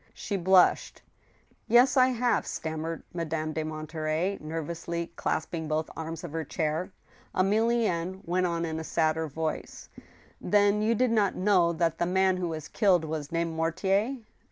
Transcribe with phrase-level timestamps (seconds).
[0.15, 1.03] She blushed.
[1.67, 6.91] "Yes, I have," stammered Madame de Monterey, nervoudy clasping both arms of her chair,
[7.35, 9.89] Emilienne went on in a sadder voice:"
[10.41, 14.17] Then you did not know that the man who was killed was named Mortier